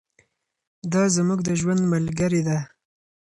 دا 0.91 1.03
زموږ 1.15 1.39
د 1.43 1.49
ژوند 1.59 1.81
ملګرې 1.93 2.41
ده. 2.47 2.57